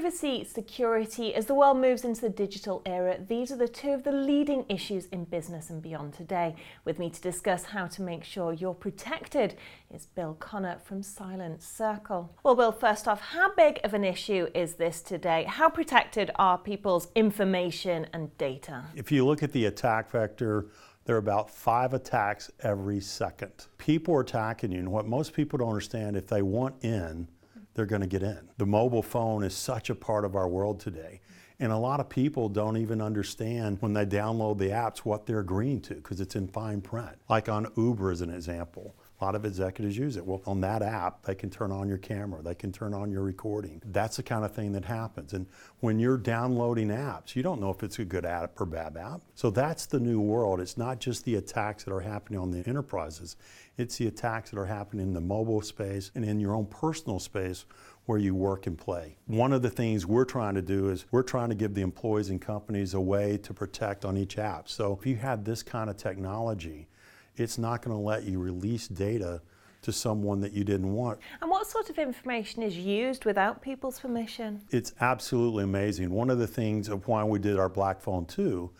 [0.00, 4.02] privacy, security, as the world moves into the digital era, these are the two of
[4.02, 6.56] the leading issues in business and beyond today.
[6.86, 9.56] With me to discuss how to make sure you're protected
[9.94, 12.34] is Bill Conner from Silent Circle.
[12.42, 15.44] Well, Bill, first off, how big of an issue is this today?
[15.46, 18.84] How protected are people's information and data?
[18.94, 20.68] If you look at the attack vector,
[21.04, 23.66] there are about five attacks every second.
[23.76, 27.28] People are attacking you, and what most people don't understand, if they want in,
[27.74, 28.50] they're going to get in.
[28.58, 31.20] The mobile phone is such a part of our world today.
[31.60, 35.40] And a lot of people don't even understand when they download the apps what they're
[35.40, 37.16] agreeing to because it's in fine print.
[37.28, 38.96] Like on Uber, as an example.
[39.20, 40.24] A lot of executives use it.
[40.24, 43.22] Well, on that app, they can turn on your camera, they can turn on your
[43.22, 43.82] recording.
[43.84, 45.34] That's the kind of thing that happens.
[45.34, 45.46] And
[45.80, 49.20] when you're downloading apps, you don't know if it's a good app or bad app.
[49.34, 50.58] So that's the new world.
[50.58, 53.36] It's not just the attacks that are happening on the enterprises,
[53.76, 57.18] it's the attacks that are happening in the mobile space and in your own personal
[57.18, 57.66] space
[58.06, 59.16] where you work and play.
[59.26, 62.30] One of the things we're trying to do is we're trying to give the employees
[62.30, 64.68] and companies a way to protect on each app.
[64.68, 66.88] So if you have this kind of technology,
[67.36, 69.42] it's not going to let you release data
[69.82, 71.20] to someone that you didn't want.
[71.40, 74.60] And what sort of information is used without people's permission?
[74.70, 76.10] It's absolutely amazing.
[76.10, 78.70] One of the things of why we did our Black Phone 2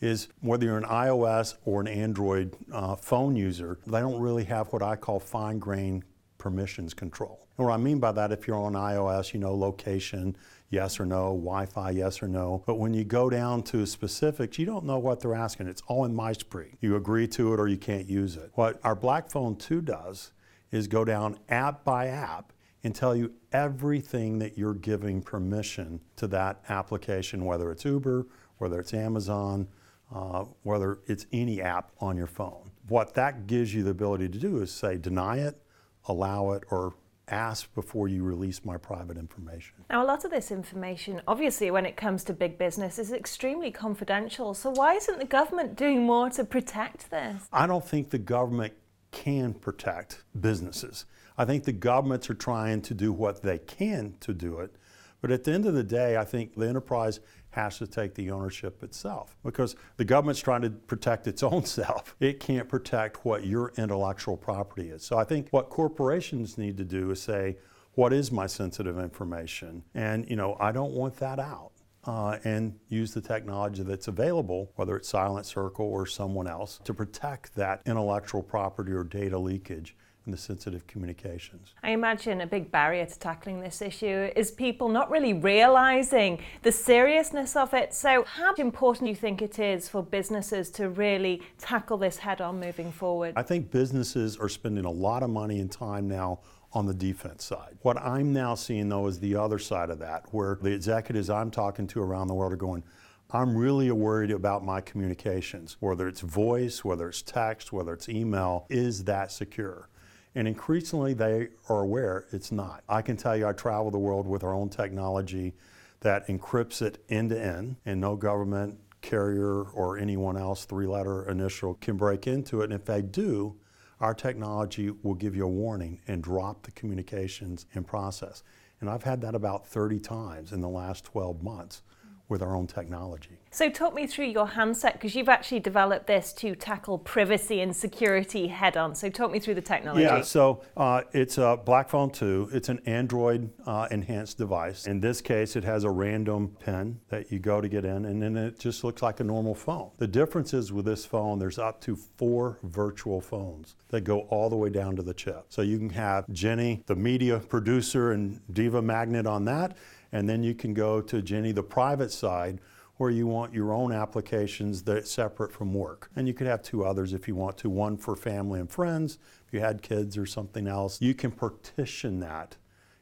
[0.00, 4.68] is whether you're an iOS or an Android uh, phone user, they don't really have
[4.72, 6.04] what I call fine grained
[6.40, 7.46] permissions control.
[7.56, 10.36] And what I mean by that, if you're on iOS, you know location,
[10.70, 12.64] yes or no, Wi Fi, yes or no.
[12.66, 15.68] But when you go down to specifics, you don't know what they're asking.
[15.68, 16.76] It's all in MySpree.
[16.80, 18.50] You agree to it or you can't use it.
[18.54, 20.32] What our Black Phone 2 does
[20.72, 26.26] is go down app by app and tell you everything that you're giving permission to
[26.28, 28.26] that application, whether it's Uber,
[28.58, 29.68] whether it's Amazon,
[30.14, 32.70] uh, whether it's any app on your phone.
[32.88, 35.60] What that gives you the ability to do is say deny it,
[36.06, 36.94] allow it, or
[37.28, 39.74] ask before you release my private information.
[39.88, 43.70] Now, a lot of this information, obviously, when it comes to big business, is extremely
[43.70, 44.54] confidential.
[44.54, 47.48] So, why isn't the government doing more to protect this?
[47.52, 48.74] I don't think the government
[49.10, 51.04] can protect businesses.
[51.36, 54.74] I think the governments are trying to do what they can to do it.
[55.20, 57.20] But at the end of the day, I think the enterprise
[57.50, 62.14] has to take the ownership itself because the government's trying to protect its own self.
[62.20, 65.04] It can't protect what your intellectual property is.
[65.04, 67.56] So I think what corporations need to do is say,
[67.94, 69.82] what is my sensitive information?
[69.94, 71.72] And, you know, I don't want that out.
[72.04, 76.94] Uh, and use the technology that's available, whether it's Silent Circle or someone else, to
[76.94, 79.94] protect that intellectual property or data leakage
[80.30, 81.74] the sensitive communications.
[81.82, 86.72] I imagine a big barrier to tackling this issue is people not really realizing the
[86.72, 87.94] seriousness of it.
[87.94, 92.40] So, how important do you think it is for businesses to really tackle this head
[92.40, 93.34] on moving forward?
[93.36, 96.40] I think businesses are spending a lot of money and time now
[96.72, 97.76] on the defense side.
[97.82, 101.50] What I'm now seeing though is the other side of that, where the executives I'm
[101.50, 102.84] talking to around the world are going,
[103.32, 108.66] I'm really worried about my communications, whether it's voice, whether it's text, whether it's email,
[108.68, 109.88] is that secure?
[110.34, 112.84] And increasingly, they are aware it's not.
[112.88, 115.54] I can tell you, I travel the world with our own technology
[116.00, 121.28] that encrypts it end to end, and no government, carrier, or anyone else, three letter
[121.28, 122.64] initial, can break into it.
[122.64, 123.56] And if they do,
[124.00, 128.42] our technology will give you a warning and drop the communications and process.
[128.80, 131.82] And I've had that about 30 times in the last 12 months
[132.30, 133.40] with our own technology.
[133.52, 137.74] So, talk me through your handset because you've actually developed this to tackle privacy and
[137.74, 138.94] security head on.
[138.94, 140.04] So, talk me through the technology.
[140.04, 142.50] Yeah, so uh, it's a Black Phone 2.
[142.52, 144.86] It's an Android uh, enhanced device.
[144.86, 148.22] In this case, it has a random pin that you go to get in, and
[148.22, 149.90] then it just looks like a normal phone.
[149.98, 154.48] The difference is with this phone, there's up to four virtual phones that go all
[154.48, 155.46] the way down to the chip.
[155.48, 159.76] So, you can have Jenny, the media producer, and Diva Magnet on that
[160.12, 162.60] and then you can go to Jenny, the private side,
[162.96, 166.10] where you want your own applications that separate from work.
[166.16, 169.18] And you could have two others if you want to, one for family and friends,
[169.46, 171.00] if you had kids or something else.
[171.00, 172.58] You can partition that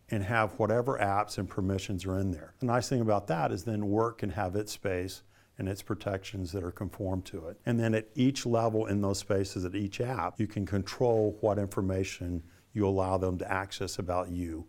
[0.08, 2.54] and have whatever apps and permissions are in there.
[2.60, 5.22] The nice thing about that is then work can have its space
[5.58, 7.58] and its protections that are conformed to it.
[7.66, 11.58] And then at each level in those spaces, at each app, you can control what
[11.58, 14.64] information you allow them to access about you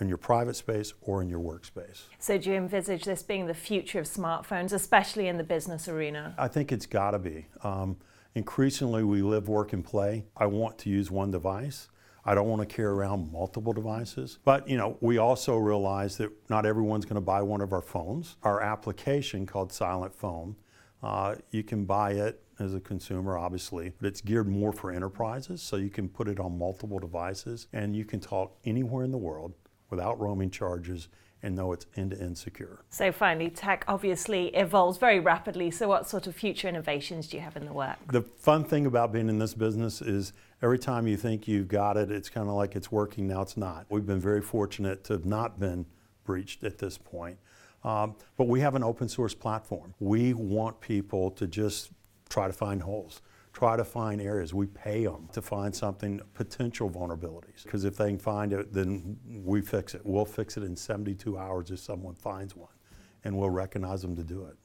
[0.00, 2.02] in your private space or in your workspace.
[2.18, 6.34] So, do you envisage this being the future of smartphones, especially in the business arena?
[6.38, 7.46] I think it's got to be.
[7.62, 7.96] Um,
[8.34, 10.24] increasingly, we live, work, and play.
[10.36, 11.88] I want to use one device.
[12.24, 14.38] I don't want to carry around multiple devices.
[14.44, 17.82] But you know, we also realize that not everyone's going to buy one of our
[17.82, 18.36] phones.
[18.42, 20.56] Our application called Silent Phone,
[21.02, 25.62] uh, you can buy it as a consumer, obviously, but it's geared more for enterprises,
[25.62, 29.18] so you can put it on multiple devices and you can talk anywhere in the
[29.18, 29.54] world
[29.90, 31.08] without roaming charges
[31.42, 32.82] and know it's end to end secure.
[32.90, 35.70] So, finally, tech obviously evolves very rapidly.
[35.70, 38.00] So, what sort of future innovations do you have in the works?
[38.10, 40.32] The fun thing about being in this business is
[40.62, 43.56] every time you think you've got it, it's kind of like it's working, now it's
[43.56, 43.86] not.
[43.88, 45.86] We've been very fortunate to have not been
[46.24, 47.38] breached at this point.
[47.84, 49.94] Um, but we have an open source platform.
[50.00, 51.90] We want people to just
[52.28, 53.22] try to find holes
[53.52, 54.54] try to find areas.
[54.54, 57.64] We pay them to find something, potential vulnerabilities.
[57.64, 60.02] Because if they can find it, then we fix it.
[60.04, 62.72] We'll fix it in 72 hours if someone finds one,
[63.24, 64.56] and we'll recognize them to do it.